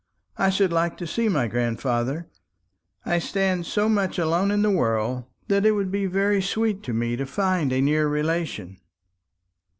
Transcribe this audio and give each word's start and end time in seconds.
I 0.35 0.49
should 0.49 0.73
like 0.73 0.97
to 0.97 1.05
see 1.05 1.29
my 1.29 1.47
grandfather: 1.47 2.27
I 3.05 3.19
stand 3.19 3.67
so 3.67 3.87
much 3.87 4.17
alone 4.17 4.49
in 4.49 4.63
the 4.63 4.71
world 4.71 5.25
that 5.47 5.63
it 5.63 5.73
would 5.73 5.91
be 5.91 6.07
very 6.07 6.41
sweet 6.41 6.81
to 6.85 6.93
me 6.93 7.15
to 7.15 7.25
find 7.27 7.71
a 7.71 7.81
near 7.83 8.07
relation." 8.07 8.77